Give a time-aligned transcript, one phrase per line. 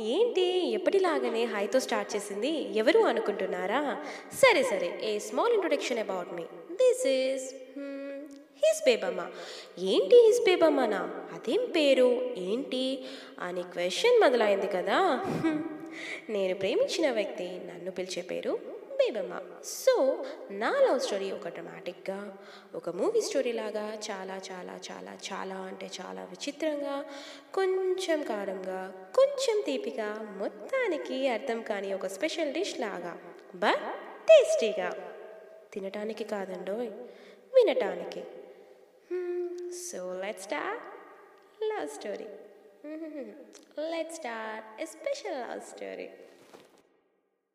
[0.00, 2.78] ఏంటి ఎప్పటిలాగానే హాయ్తో స్టార్ట్ చేసింది?
[2.78, 4.04] ఎవరు అనుకుంటున్నారా?
[4.32, 6.42] సరే సరే a small introduction about me.
[6.72, 7.54] This is
[8.66, 9.30] his Bebamma.
[9.78, 10.98] ఏంటి హిస్ బేబమ్మనా?
[11.32, 12.34] అదేం పేరు?
[12.36, 13.04] ఏంటి?
[13.40, 15.24] అని క్వశ్చన్ మొదలైంది కదా.
[16.28, 18.58] నేను ప్రేమించిన వ్యక్తి నన్ను పిలిచే పేరు
[19.12, 22.38] బేబమ్మ సో నా లవ్ స్టోరీ ఒక డ్రమాటిక్గా
[22.74, 27.04] ఒక మూవీ స్టోరీ లాగా చాలా చాలా చాలా చాలా అంటే చాలా విచిత్రంగా
[27.54, 33.80] కొంచెం కారంగా కొంచెం తీపిగా మొత్తానికి అర్థం కాని ఒక స్పెషల్ డిష్ లాగా బట్
[34.28, 35.14] టేస్టీగా.
[35.72, 36.90] తినటానికి కాదండోయ్
[37.54, 38.20] వినటానికి.
[39.72, 40.82] So let start.
[41.64, 42.26] Love story.
[43.90, 44.82] Let start.
[44.82, 46.10] A special love story.